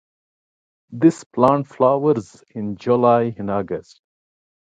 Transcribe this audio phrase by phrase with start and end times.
[0.89, 4.01] This plant flowers in July and August.